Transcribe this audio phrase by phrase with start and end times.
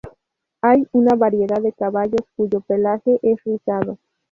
[0.63, 3.99] Hay una variedad de caballos cuyo pelaje es rizado.